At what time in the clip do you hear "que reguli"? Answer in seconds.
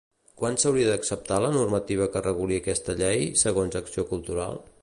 2.15-2.59